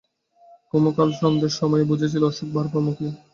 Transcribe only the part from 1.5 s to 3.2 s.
সময়েই বুঝেছিল অসুখ বাড়বার মুখে।